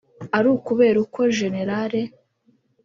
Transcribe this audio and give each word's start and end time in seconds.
ari 0.37 0.47
ukureba 0.55 0.99
uko 1.05 1.19
Gen 1.35 1.55